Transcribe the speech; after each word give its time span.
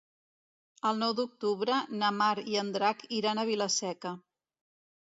El 0.91 0.97
nou 1.03 1.13
d'octubre 1.19 1.77
na 2.01 2.09
Mar 2.23 2.33
i 2.55 2.59
en 2.63 2.75
Drac 2.79 3.07
iran 3.21 3.45
a 3.45 3.47
Vila-seca. 3.53 4.17